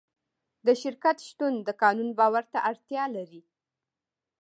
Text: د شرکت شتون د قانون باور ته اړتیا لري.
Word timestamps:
د 0.65 0.67
شرکت 0.81 1.17
شتون 1.27 1.53
د 1.67 1.69
قانون 1.81 2.09
باور 2.19 2.43
ته 2.53 2.59
اړتیا 2.69 3.03
لري. 3.15 3.41